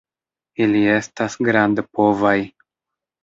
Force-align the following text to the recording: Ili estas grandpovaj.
Ili 0.65 0.79
estas 0.93 1.35
grandpovaj. 1.49 2.35